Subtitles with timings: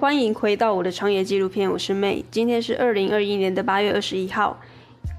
[0.00, 2.24] 欢迎回到我的创业纪录片，我是妹。
[2.30, 4.56] 今天是二零二一年的八月二十一号，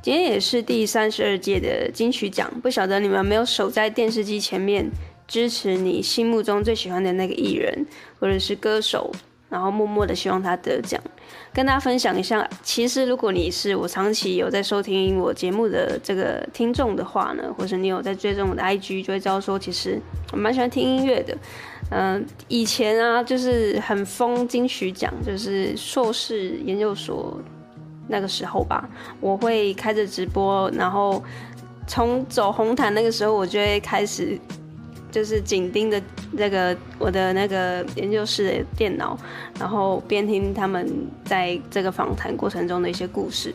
[0.02, 2.50] 今天也是第三十二届的金曲奖。
[2.62, 4.89] 不晓得你们没有守在电视机前面
[5.27, 7.86] 支持你心目中最喜欢的那个艺人
[8.21, 9.12] 或者是歌手，
[9.50, 10.98] 然后默默的希望他得奖。
[11.52, 20.00] 跟大家分享一下，其实如果你是我长期有在收听我节目的这个听众的话呢，或者你有在追踪我的 IG，就会知道说，其实
[20.31, 21.38] 我蛮喜欢听音乐的。
[21.89, 27.39] 嗯、以前啊，就是很疯金曲奖，就是硕士研究所
[28.07, 28.88] 那个时候吧，
[29.20, 31.23] 我会开着直播，然后
[31.88, 34.39] 从走红毯那个时候，我就会开始。
[35.12, 39.17] 就是紧盯着那个我的那个研究室的电脑，
[39.59, 40.88] 然后边听他们
[41.26, 43.53] 在这个访谈过程中的一些故事，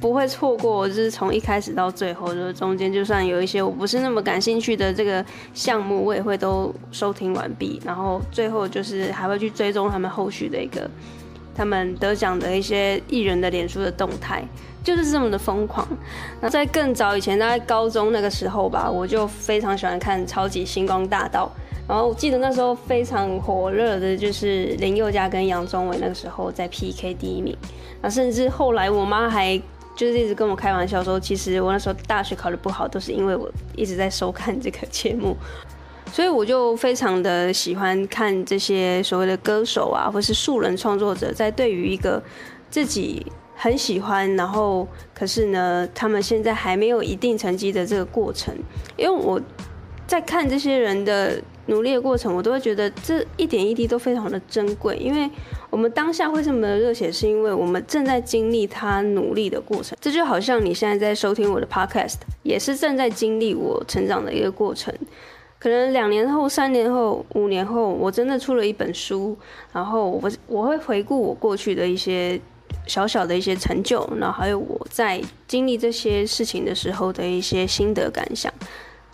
[0.00, 0.88] 不会错过。
[0.88, 7.80] 就是从一开始到最后，就是中间就算有一些我不是那么感兴趣的这个项目，我也会都收听完毕。
[7.84, 10.90] 然后最后就是还会去追踪他们后续的一个
[11.54, 14.42] 他们得奖的一些艺人的脸书的动态。
[14.82, 15.88] 就是这么的疯狂。
[16.42, 21.50] 那在更早以前，大概高中那个时候吧，我就非常喜欢看《超级星光大道》。
[21.88, 27.56] 然后我记得那时候非常火热的就是林宥嘉跟杨宗纬那个时候在 PK 第一名。
[28.02, 29.56] 那甚至后来我妈还
[29.96, 35.34] 就是一直跟我开玩笑说，其实我那时候大学考得不好，都是因为我一直在收看这个节目。
[36.14, 42.22] 所以我就非常的喜欢看这些所谓的歌手啊，或是素人创作者，在对于一个
[42.70, 43.26] 自己。
[43.56, 48.52] 很喜欢，然后可是呢，他们现在还没有一定成绩的这个过程，
[48.96, 49.40] 因为我
[50.08, 54.96] 在看这些人的努力的过程，我都会觉得这一点一滴都非常的珍贵。
[54.96, 55.30] 因为
[55.70, 59.96] 我们当下会这么的热血，是因为我们正在经历他努力的过程。
[60.00, 64.92] 这就好像你现在在收听我的 podcast，也是正在经历我成长的一个过程。
[65.64, 69.34] 可能两年后、三年后、五年后，我真的出了一本书，
[69.72, 72.38] 然后我我会回顾我过去的一些。
[72.86, 78.52] 小小的一些成就，然后还有我在经历这些事情的时候的一些心得感想。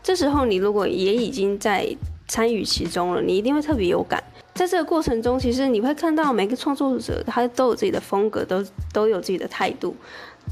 [0.02, 1.86] 这时候你如果也已经在
[2.26, 4.20] 参与其中了，你一定会特别有感。
[4.54, 9.94] 在这个过程中，其实你会看到每个创作者他都有自己的风格，都都有自己的态度。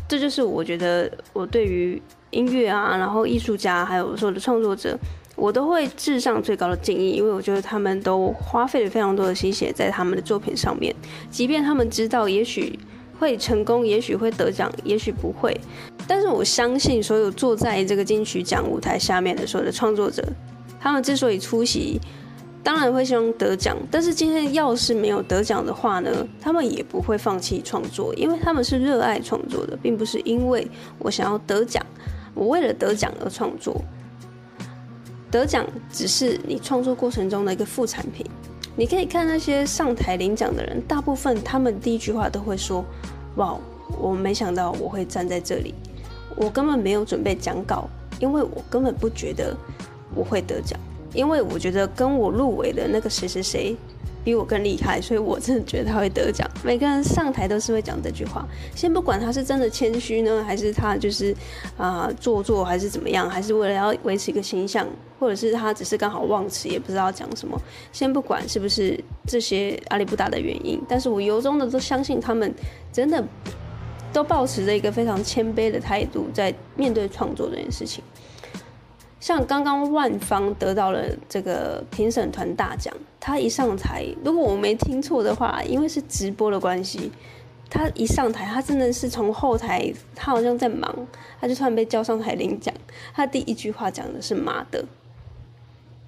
[0.06, 4.96] 这就是我觉得我对于音乐啊，然后艺术家还有所有的创作者，
[5.38, 10.94] 我都会致上最高的敬意，因为我觉得他们都花费了非常多的心血在他们的作品上面，
[11.30, 12.78] 即便他们知道也许。
[13.20, 15.52] 会成功，也许会得奖，也许不会。
[16.06, 20.22] 但是我相信，所有坐在这个金曲奖舞台下面的所有的创作者，
[20.78, 22.00] 他们之所以出席，
[22.62, 23.76] 当然会希望得奖。
[23.90, 26.10] 但是今天要是没有得奖的话呢，
[26.40, 30.64] 他们也不会放弃创作，因为他们是热爱创作的，并不是因为
[31.00, 31.84] 我想要得奖，
[32.34, 33.82] 我为了得奖而创作。
[35.30, 38.24] 得奖只是你创作过程中的一个副产品。
[38.76, 42.84] 你可以看那些上台领奖的人，大部分他们第一句话都会说
[43.36, 43.58] ：“哇，
[43.98, 45.74] 我没想到我会站在这里，
[46.36, 47.88] 我根本没有准备讲稿，
[48.20, 49.56] 因为我根本不觉得
[50.14, 50.78] 我会得奖，
[51.12, 53.76] 因为我觉得跟我入围的那个谁谁谁。”
[54.24, 56.48] 比我更厉害，所以我真的觉得他会得奖。
[56.62, 61.34] 每个人上台都是会讲这句话，先不管他是真的谦虚呢，还是他就是
[61.76, 64.86] 啊、做作，还是怎么样，还是为了要维持一个形象，
[65.18, 67.58] 或者是他只是刚好忘词，也不知道讲什么。
[67.92, 72.54] 先不管是不是这些阿里不达的原因，但是我由衷的都相信他们
[72.92, 73.24] 真的
[74.12, 78.02] 都抱持着一个非常谦卑的态度，在面对创作这件事情。
[79.20, 87.10] 像刚刚万方得到了这个评审团大奖，他一上台，如果我没听错的话，因为是直播的关系，
[87.68, 91.06] 他一上台，他真的是从后台，他好像在忙，
[91.40, 92.72] 他就突然被叫上台领奖。
[93.12, 94.84] 他第一句话讲的是“妈的”，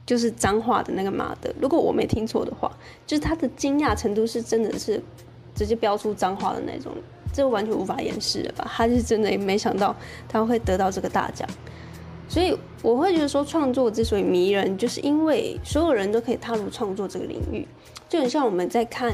[0.07, 1.53] 就是脏话的那个“妈的”。
[1.61, 2.71] 如果我没听错的话，
[3.07, 5.03] 就是他的惊讶程度是真的是
[5.55, 6.93] 直接飙出脏话的那种，
[7.35, 8.71] 这完全无法掩饰了吧？
[8.73, 9.95] 他是真的没想到
[10.29, 11.49] 他会得到这个大奖。
[12.31, 17.67] 所以我会觉得说，创作之所以迷人，就是因为所有人都可以踏入创作这个领域，
[18.09, 19.13] 就很像我们在看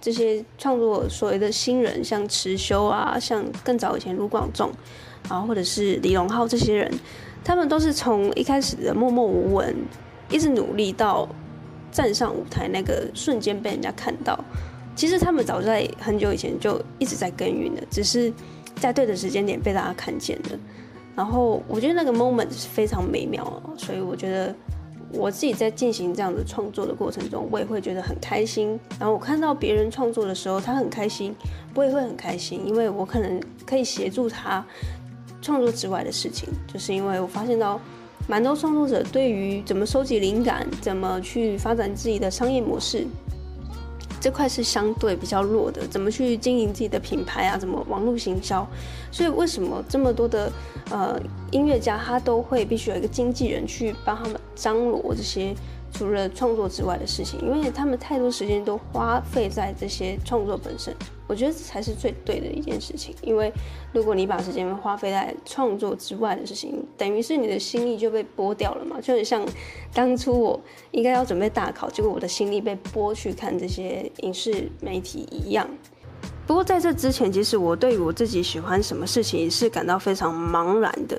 [0.00, 4.70] 这些创作所谓的新人，像持修啊，像更早以前卢广仲
[5.28, 6.88] 啊，或者是李荣浩这些人，
[7.42, 9.74] 他们都是从一开始的默默无闻，
[10.30, 11.28] 一直努力到
[11.90, 14.38] 站上舞台那个瞬间被人家看到。
[14.94, 18.32] 其实他们早在很久以前就一直在耕耘了，只是
[18.76, 20.58] 在对的时间点被大家看见了。
[21.16, 23.44] 然后我觉得那个 moment 是非常美妙，
[23.76, 24.54] 所以我觉得
[25.12, 28.78] 我自己在进行这样的创作的过程中，我也会觉得很开心。
[28.98, 31.34] 然后我看到别人创作的时候，他很开心，
[31.74, 34.64] 我也会很开心，因为我可能可以协助他
[35.40, 36.48] 创作之外的事情。
[36.66, 37.80] 就是因为我发现到
[38.26, 43.06] 蛮多创作者对于怎么收集灵感，怎么去发展自己的商业模式，
[44.24, 47.58] 这块是相对比较弱的，怎么去经营自己的品牌啊？
[47.58, 48.66] 怎么网络行销？
[49.12, 50.50] 所以为什么这么多的
[50.90, 55.54] 呃音乐家他都会必须有一个经纪人去帮他们张罗这些？
[55.92, 60.92] 除了创作之外的事情，因为他们太多时间都花费在这些创作本身，
[61.26, 63.14] 我觉得这才是最对的一件事情。
[63.22, 63.52] 因为
[63.92, 69.00] 如果你把时间花费在创作之外的事情，等于是你的心力就被剥掉了嘛。
[69.00, 69.46] 就很像
[69.92, 70.60] 当初我
[70.90, 75.68] 应该要准备大考，结果我的心力被剥去看这些影视媒体一样。
[76.46, 81.18] 不过在这之前，其实我对于我自己喜欢什么事情是感到非常茫然的。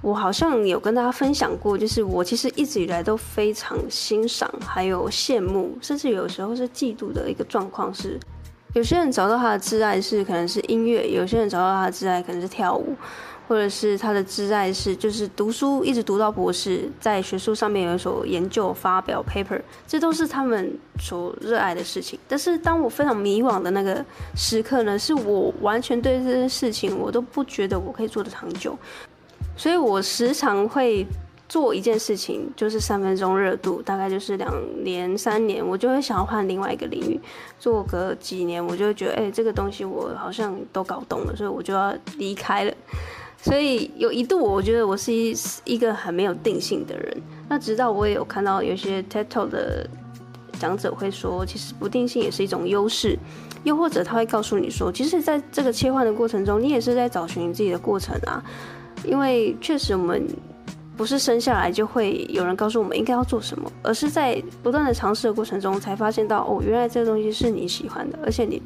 [0.00, 8.20] 我好像有跟大家分享过，就是我其实一直以来都非常欣赏，还有羡慕，甚至有时候是嫉妒的一个状况是，
[8.74, 12.94] 有些人找到他的挚爱是可能是音乐，有些人找到他的挚爱可能是跳舞，
[13.48, 22.18] 或者是他的挚爱是就是读书，一直读到博士，在学术上面有所研究发表 paper，这都是他们所热爱的事情。
[22.28, 24.04] 但是当我非常迷惘的那个
[24.36, 28.78] 时刻呢，是我完全对这件事情我都不觉得我可以做得长久。
[29.56, 31.04] 所以我时常会
[31.48, 34.52] 做一件事情，就是三分钟热度，大概就是两
[34.84, 37.18] 年、三年，我就会想要换另外一个领域，
[37.58, 42.72] 做个几年，我就会觉得，哎、欸，这个东西我好像都搞懂了，所以我就要离开了。
[43.40, 45.34] 所以有一度，我觉得我是一
[45.64, 47.16] 一个很没有定性的人。
[47.48, 49.88] 那直到我也有看到有些 TED Talk 的
[50.58, 53.16] 讲者会说，其实不定性也是一种优势，
[53.62, 58.42] 又或者他会告诉你说，其实在这个切换的过程中，你也是在找寻你自己的过程啊。
[59.04, 60.26] 因为确实，我们
[60.98, 68.60] 不是生下来就会有人告诉我们应该要做什么，而是在不断的尝试的过程中，才发现到哦，原来这个东西是你喜欢的，而且你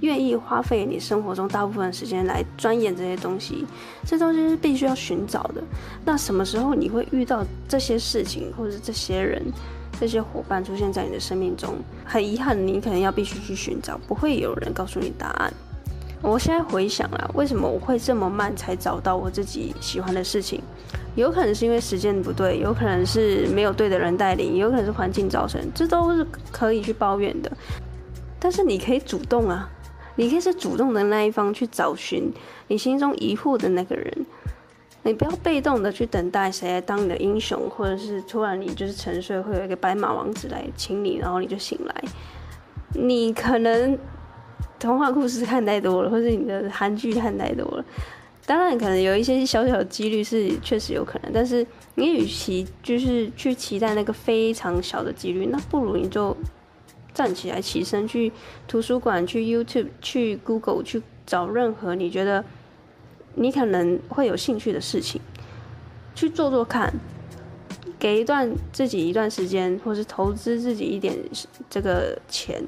[0.00, 3.66] 愿意花费你生活中大部分时间来钻研这些东西。
[4.06, 5.62] 这东西是必须要寻找的。
[6.04, 9.42] 那什么时候你会遇到这些事情，或者这些人、
[9.98, 11.74] 这些伙伴出现在你的生命中？
[12.04, 15.52] 很遗憾，你可能要必须去寻找，不会有人告诉你答案。
[16.22, 20.62] 我现在回想啊，为什么我会这么慢才找到我自己喜欢的事情？
[21.16, 27.50] 有可能是因为时间不对，有可能是没有对的人带领，有可能是环境造成，这都是可以去抱怨的。
[28.38, 29.68] 但是你可以主动啊，
[30.14, 32.32] 你可以是主动的那一方去找寻
[32.68, 34.26] 你心中疑惑的那个人，
[35.02, 42.04] 你不要被动的去等待谁来当你的英雄，或者是突然你就是沉睡，会有一个白马王子来请你，然后你就醒来，
[42.94, 43.98] 你可能。
[44.78, 47.84] 童话故事看太多了，或是你的韩剧看太多了，
[48.46, 51.66] 当然可能有一些小小的几率是确实有可能，但是
[51.96, 56.36] 你与其就是去期待那个非常小的几率，那不如你就
[57.12, 58.30] 站起来起身去
[58.68, 62.44] 图书馆、去 YouTube、去 Google 去找任何你觉得
[63.34, 65.20] 你可能会有兴趣的事情
[66.14, 66.94] 去做做看，
[67.98, 71.14] 给一段自己一段时间，或是投资自己一点
[71.68, 72.62] 这个钱。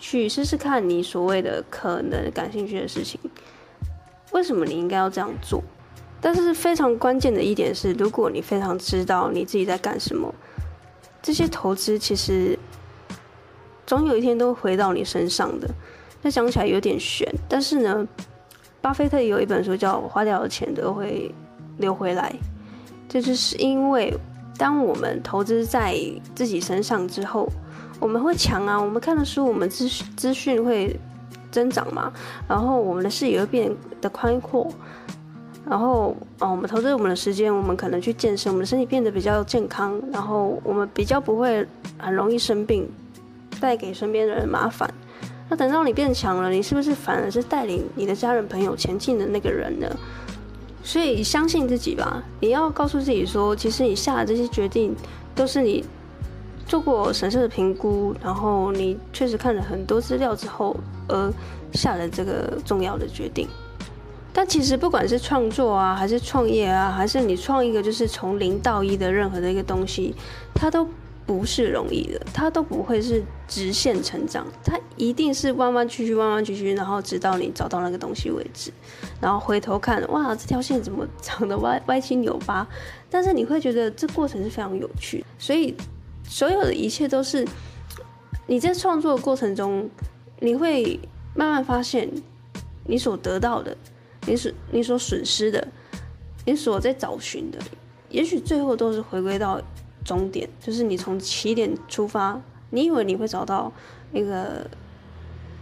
[0.00, 3.18] 去试试看你所谓的可能感兴趣的事情，
[4.32, 5.62] 为什么你应该要这样做？
[6.20, 10.34] 但是非常关键的一点是，如果你非常知道你自己在干什么，
[11.22, 12.58] 这些投资其实
[13.86, 15.68] 总有一天都会回到你身上的。
[16.22, 18.06] 那讲起来有点悬，但是呢，
[18.80, 21.32] 巴菲特有一本书叫《花掉的钱都会
[21.78, 22.34] 流回来》，
[23.08, 24.12] 这就是因为
[24.56, 25.96] 当我们投资在
[26.34, 27.48] 自己身上之后。
[28.00, 30.96] 我们会强啊，我们看的书，我们资资讯会
[31.50, 32.12] 增长嘛，
[32.48, 34.66] 然后我们的视野会变得宽阔，
[35.68, 41.66] 然后哦，我们投资我们的时间，我们可能去健身，我们的身体变得比较健康，然后我们比较不会
[41.98, 42.88] 很容易生病，
[43.60, 44.92] 带给身边的人麻烦。
[45.48, 49.86] 那等到你变强了，你是不是反而是带领你的家人朋友前进的那个人呢？
[50.82, 54.94] 所以相信自己吧，你要告诉自己说，其实你下的这些决定
[55.34, 55.84] 都是你。
[56.68, 60.76] 做过审慎的评估，然后你确实看了很多资料之后，
[61.08, 61.32] 而
[61.72, 63.48] 下了这个重要的决定。
[64.34, 70.14] 但其实不管是创作啊，还是创业啊，还是你创一个就是从零到一的任何的一个东西，
[70.54, 70.86] 它都
[71.24, 78.70] 不是容易的，它都不会是直线成长，它一定是弯弯曲曲、弯弯曲曲，然后直到你找到那个东西为止。
[79.20, 82.68] 然后回头看，哇，这条线怎么长得歪歪七扭八？
[83.08, 85.74] 但是你会觉得这过程是非常有趣，所以。
[86.28, 87.44] 所有的一切都是
[88.46, 89.88] 你在创作的过程中，
[90.40, 91.00] 你会
[91.34, 92.08] 慢慢发现
[92.84, 93.76] 你所得到的，
[94.26, 95.66] 你所你所损失的，
[96.44, 97.58] 你所在找寻的，
[98.10, 99.60] 也许最后都是回归到
[100.04, 103.72] 终点，就是你从起点出发，你以为你会找到
[104.12, 104.66] 一个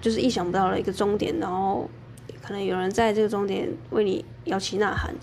[0.01, 1.89] 就是意想不到的一个终点，然后
[2.43, 5.15] 可能有人在这个终点为你摇旗呐喊，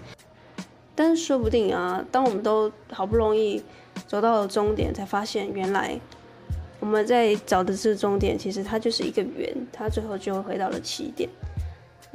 [0.96, 3.62] 但是说不定啊，当我们都好不容易。
[4.08, 6.00] 走到了终点，才发现原来
[6.80, 11.30] 我们在找的这终点，其实它就是一个圆，它最后就回到了起点。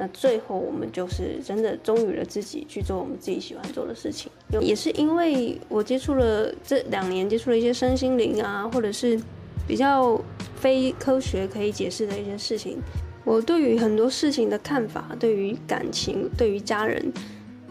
[0.01, 4.31] 那最后我们就是真的忠于了自己，去做我们自己喜欢做的事情。
[4.61, 9.19] 也是因为我接触了这两年，接触了一些身心灵啊，或者是
[9.67, 10.17] 比较
[10.55, 12.77] 非科学可以解释的一些事情，
[13.25, 17.11] 我对于很多事情的看法，对于感情，对于家人，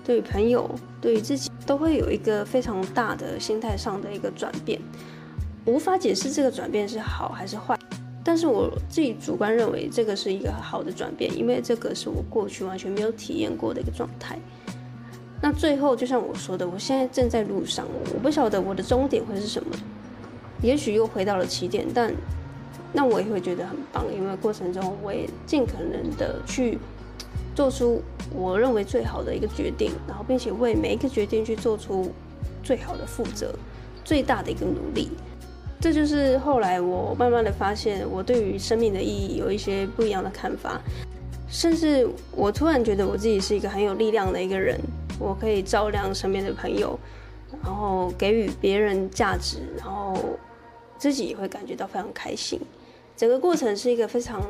[0.09, 0.67] 对朋友，
[1.03, 4.81] 对于自己，都会有一个非常大的心态上的一个转变。
[5.67, 7.79] 无法解释这个转变是好还是坏，
[8.25, 14.39] 但是我自己主观认为这个是一个好的转变，因为这个是我过去完全没有体验过的一个状态。
[15.43, 19.77] 那最后就像我说的，我现在正在路上，我不晓得我的终点会是什么，
[20.63, 22.11] 也许又回到了起点，但
[22.95, 26.79] 那我也会觉得很棒，因为过程中我也尽可能的去
[27.59, 28.01] 做出
[28.33, 32.09] 我认为最好的一个决定，然后并且为每一个决定去做出
[32.63, 33.53] 最好的负责，
[34.05, 35.11] 最大的一个努力。
[35.81, 40.81] 这就是后来我慢慢的发现，我对于生命的意义有一些不一样的看法，
[41.49, 44.81] 甚至我突然觉得我自己是一个很有力量的一个人，
[45.19, 46.97] 我可以照亮身边的朋友，
[47.65, 50.17] 然后给予别人价值，然后
[50.97, 52.61] 自己也会感觉到非常开心。
[53.17, 54.41] 整个过程是一个非常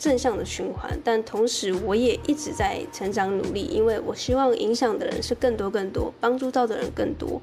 [0.00, 7.40] 正向的循环，但同时我也一直在成长努力，因为我希望影响的人是更多更多，帮助到的人更多，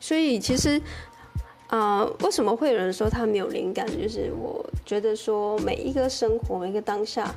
[0.00, 0.80] 所以其实。
[1.72, 3.86] 啊、为什么会有人说他没有灵感？
[3.86, 7.32] 就是我觉得说，每一个生活，每一个当下，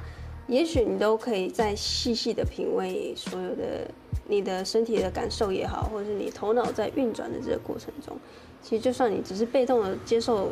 [0.48, 3.88] 也许你都可以再细细的品味所有的
[4.28, 8.18] 你的身体的感受也好，或者是你头脑在运转的这个过程中，
[8.60, 10.52] 其实就算你只是被动的接受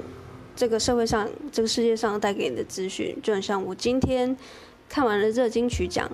[0.55, 4.35] 这个社会上、这个世界上带给你的资讯，就很像我今天
[4.89, 6.09] 看完了热金曲奖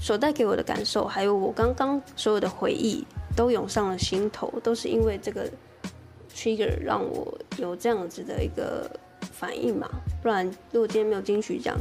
[0.00, 3.04] 所带给我的感受，还有我刚刚所有的回忆
[3.36, 5.50] 都涌上了心头，都是因为这个。
[6.34, 8.90] trigger 让我有这样子的一个
[9.20, 9.86] 反应嘛，
[10.22, 11.76] 不然如果今天没有金曲奖，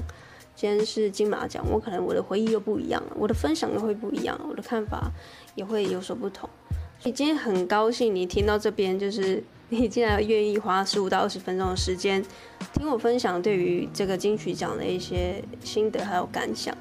[0.57, 5.09] 今天是金马奖，我可能我的回忆又不一样了，我的分享又会不一样，我的看法
[5.55, 6.49] 也会有所不同。
[6.99, 12.21] 所以今天很高兴你听到这边，就是你竟然愿意花十五到二十分钟的时间
[12.73, 16.75] 听我分享对于这个金曲奖的一些心得还有感想。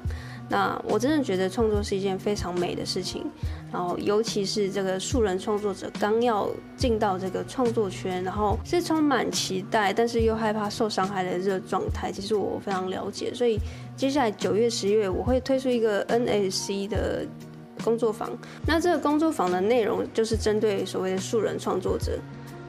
[0.49, 3.25] 那我真的觉得创作是一件非常美的事情，
[3.71, 13.33] 然后尤其是这个素人创作者刚要进到这个创作圈，然后是充满期待，但是又害怕受伤害的这个状态，其实我非常了解。
[13.33, 13.57] 所以
[13.95, 17.25] 接下来九月、十月我会推出一个 NSC 的
[17.81, 18.29] 工作坊，
[18.67, 22.19] 那这个工作坊的内容就是针对所谓的素人创作者。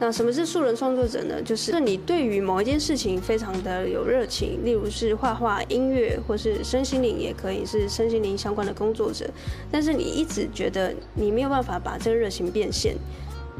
[0.05, 1.41] 那什么是素人创作者呢？
[1.41, 9.31] 就是你对于某一件事情非常的有热情，例如是画画、音乐，或是身心灵，也可以是身心灵相关的工作者。
[9.71, 12.97] 但是你一直觉得你没有办法把这个热情变现，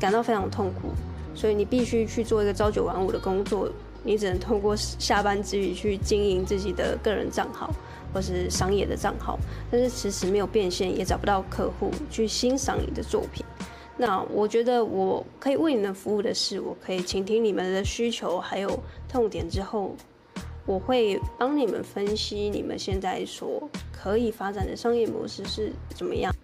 [0.01, 0.89] 感到非常痛苦，
[1.33, 3.71] 所以你必须去做一个朝九晚五的工作。
[4.03, 7.73] 你只能通过下班之余去经营自己的个人账号
[8.13, 9.39] 或是商业的账号，
[9.71, 13.45] 但是迟迟没有变现，也找不到客户去欣赏你的作品。
[14.03, 18.77] 那我觉得我可以为你们服务的是，我可以倾听你们的需求还有
[19.09, 19.95] 痛点之后，
[20.67, 26.35] 我会帮你们分析你们现在所可以发展的商业模式是怎么样。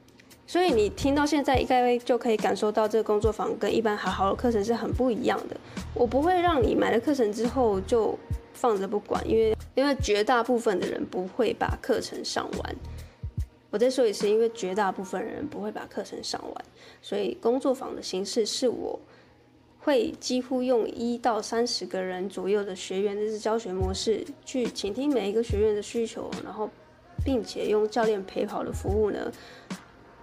[0.46, 5.56] 所以你听到现在应该就可以感受到这个工作坊跟一般好好的课程是很不一样的。
[5.94, 8.16] 我不会让你买了课程之后就
[8.52, 12.76] 放着不管，因为因为绝大部分的人不会把课程上完。
[13.70, 16.64] 我再说一次，因为绝大部分人不会把课程上完，
[17.02, 18.98] 所以工作坊的形式是我
[19.80, 26.70] 会几乎用一到三十个人左右的学员的教学模式去倾听每一个学员的需求，然后
[27.24, 29.30] 并且用教练陪跑的服务呢。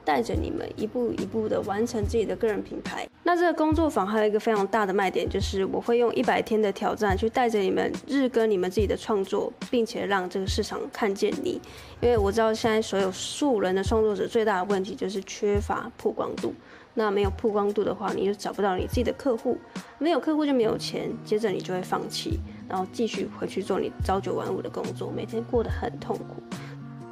[0.06, 3.06] 带着你们一步一步的完成自己的个人品牌。
[3.24, 11.60] 那这个工作坊还有一个非常大的卖点，就是我会用一百天的挑战去带着你们日更你们自己的创作，并且让这个市场看见你。
[12.02, 16.54] 因为我知道现在所有素人的创作者最大的问题就是缺乏曝光度。
[16.98, 19.58] 那没有曝光度的话，你就找不到你自己的客户，
[19.98, 26.45] 没有客户就没有钱，接着你就会放弃，然后继续回去做你朝九晚五的工作，每天过得很痛苦。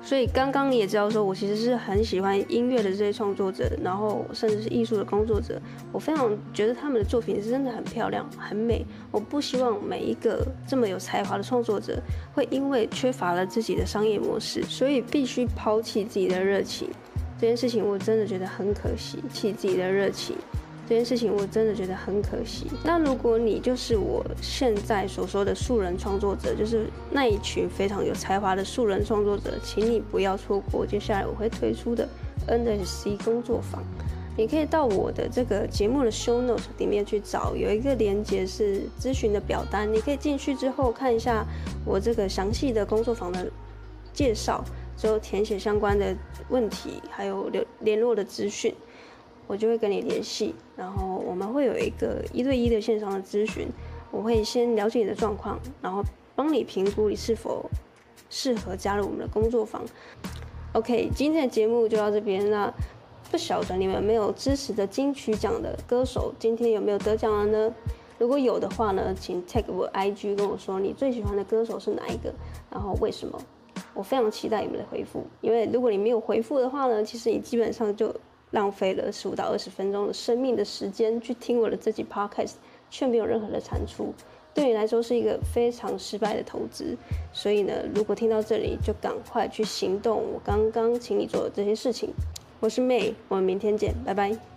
[0.04, 5.60] 所以刚刚你也知道，说我其实是很喜欢音乐的这些创作者，然后甚至是艺术的工作者，
[5.94, 8.86] 我非常觉得他们的作品是真的很漂亮、很美。
[9.12, 12.02] 我不希望每一个这么有才华的创作者
[12.34, 16.90] 会因为缺乏了自己的商业模式，所以必须抛弃自己的热情。
[17.40, 20.36] 这件事情我真的觉得很可惜，弃自己的热情。
[20.94, 22.68] 这件事情我真的觉得很可惜。
[22.84, 32.08] 那如果你就是我现在所说的素人创作者，就是那一群非常有才华的素人创作者，请你不要错过接下来我会推出的
[32.48, 33.84] NSC 工作坊。
[34.38, 41.44] 你可以到我的这个节目的 show notes 里面去找，有一个连接是咨询的表单，你可以进去之后看一下
[41.84, 43.52] 我这个详细的工作坊的
[44.14, 44.64] 介绍，
[44.96, 46.16] 之后填写相关的
[46.50, 48.72] 问题，还有联联络的资讯，
[49.48, 53.68] 我就会跟你联系，然后我们会有一个一对一的线上的咨询，
[54.12, 56.04] 我会先了解你的状况，然后
[56.36, 57.70] 帮你评估你是否
[58.30, 59.84] 适合加入我们的工作坊。
[60.74, 62.74] OK，今天的节目就到这边了。
[63.32, 67.74] 不晓得你们没有支持的金曲奖的歌手，今天有没有得奖了呢？
[68.20, 72.32] 如果有的话呢，请 tag 我 IG 跟我说你最喜欢的歌手是哪一个，
[72.70, 73.40] 然后为什么？
[73.96, 78.16] 我非常期待你们的回复，因为如果你没有回复的话呢，其实你基本上就
[78.54, 82.54] 浪费了十五到二十分钟的生命的时间去听我的这集 podcast，
[82.90, 84.14] 却没有任何的产出，
[84.54, 86.96] 对你来说是一个非常失败的投资。
[87.34, 92.14] 所以呢，如果听到这里，就赶快去行动，我刚刚请你做的这些事情。
[92.60, 94.53] 我是 May，我们明天见，拜拜。